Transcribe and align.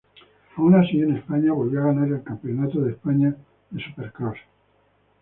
Aun 0.57 0.73
así, 0.73 0.99
en 0.99 1.15
España 1.17 1.53
volvió 1.53 1.81
a 1.83 1.93
ganar 1.93 2.07
el 2.07 2.23
Campeonato 2.23 2.81
de 2.81 2.93
España 2.93 3.35
de 3.69 3.83
Supercross. 3.83 4.39